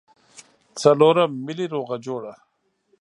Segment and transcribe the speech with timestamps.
[0.79, 2.33] څلورم ملي روغه جوړه.